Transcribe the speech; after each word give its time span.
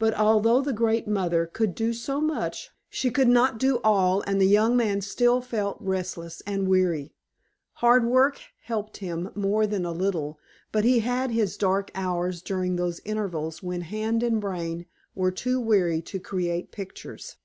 But 0.00 0.12
although 0.12 0.60
the 0.60 0.72
great 0.72 1.06
Mother 1.06 1.46
could 1.46 1.76
do 1.76 1.92
so 1.92 2.20
much, 2.20 2.70
she 2.90 3.12
could 3.12 3.28
not 3.28 3.58
do 3.60 3.78
all, 3.84 4.22
and 4.26 4.40
the 4.40 4.48
young 4.48 4.76
man 4.76 5.00
still 5.02 5.40
felt 5.40 5.76
restless 5.78 6.40
and 6.48 6.66
weary. 6.66 7.14
Hard 7.74 8.06
work 8.06 8.40
helped 8.62 8.96
him 8.96 9.30
more 9.36 9.64
than 9.64 9.84
a 9.86 9.92
little, 9.92 10.40
but 10.72 10.82
he 10.82 10.98
had 10.98 11.30
his 11.30 11.56
dark 11.56 11.92
hours 11.94 12.42
during 12.42 12.74
those 12.74 12.98
intervals 13.04 13.62
when 13.62 13.82
hand 13.82 14.24
and 14.24 14.40
brain 14.40 14.86
were 15.14 15.30
too 15.30 15.60
weary 15.60 16.02
to 16.02 16.18
create 16.18 16.72
pictures. 16.72 17.36